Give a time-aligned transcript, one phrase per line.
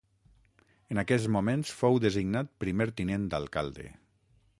[0.93, 3.87] En aquests moments fou designat primer tinent d'alcalde.